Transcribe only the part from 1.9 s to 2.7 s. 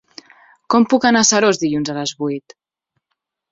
a les vuit?